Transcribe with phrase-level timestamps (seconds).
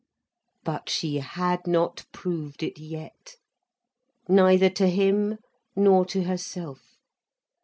[0.63, 3.35] But she had not proved it yet,
[4.27, 5.37] neither to him
[5.75, 6.97] nor to herself.